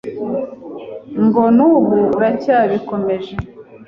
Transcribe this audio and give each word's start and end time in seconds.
ngo 1.23 1.43
n’ubu 1.57 1.95
aracyabikomeje 2.17 3.33